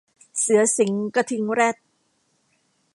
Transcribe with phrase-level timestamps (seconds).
[0.39, 1.75] เสือสิงห์กระทิงแรด